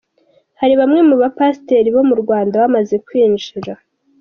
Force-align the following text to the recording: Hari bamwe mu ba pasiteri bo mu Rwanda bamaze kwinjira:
Hari 0.59 0.73
bamwe 0.81 0.99
mu 1.07 1.15
ba 1.21 1.27
pasiteri 1.37 1.89
bo 1.95 2.01
mu 2.09 2.15
Rwanda 2.21 2.61
bamaze 2.63 2.95
kwinjira: 3.05 3.73